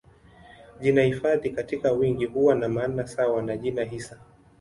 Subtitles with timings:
[0.81, 4.19] Jina hifadhi katika wingi huwa na maana sawa na jina hisa.